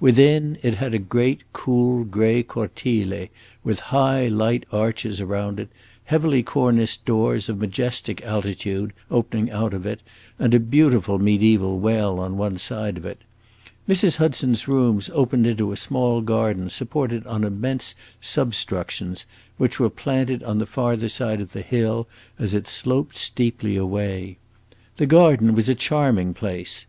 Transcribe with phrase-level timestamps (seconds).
[0.00, 3.28] Within, it had a great, cool, gray cortile,
[3.62, 5.68] with high, light arches around it,
[6.06, 10.00] heavily corniced doors, of majestic altitude, opening out of it,
[10.40, 13.20] and a beautiful mediaeval well on one side of it.
[13.88, 14.16] Mrs.
[14.16, 19.24] Hudson's rooms opened into a small garden supported on immense substructions,
[19.56, 22.08] which were planted on the farther side of the hill,
[22.40, 24.38] as it sloped steeply away.
[24.96, 26.84] This garden was a charming place.